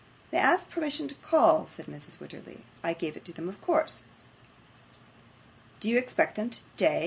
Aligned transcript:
'They 0.31 0.37
asked 0.39 0.71
permission 0.71 1.07
to 1.07 1.13
call,' 1.13 1.67
said 1.67 1.85
Mrs. 1.85 2.17
Wititterly. 2.17 2.61
'I 2.83 2.93
gave 2.93 3.15
it 3.15 3.23
them 3.35 3.47
of 3.47 3.61
course.' 3.61 4.05
'Do 5.79 5.89
you 5.89 5.97
expect 5.99 6.33
them 6.35 6.49
today? 6.49 6.99